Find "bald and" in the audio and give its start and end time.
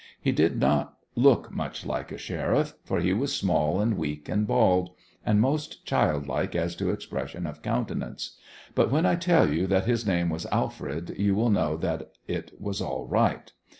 4.47-5.39